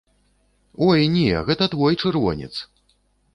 [0.87, 2.51] Ой, не, гэта твой чырвонец!